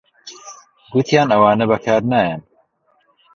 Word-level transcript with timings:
گوتیان 0.93 1.27
ئەوانە 1.33 1.65
بەکار 1.71 2.01
نایەن 2.11 2.41